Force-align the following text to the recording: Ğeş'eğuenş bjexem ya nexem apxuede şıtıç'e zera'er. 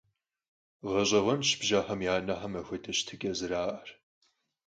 Ğeş'eğuenş 0.89 1.49
bjexem 1.59 1.99
ya 2.07 2.15
nexem 2.27 2.53
apxuede 2.59 2.91
şıtıç'e 2.97 3.31
zera'er. 3.39 3.89